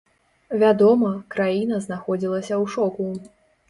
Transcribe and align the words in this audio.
Вядома, 0.63 1.13
краіна 1.35 1.75
знаходзілася 1.87 2.53
ў 2.61 2.65
шоку. 2.77 3.07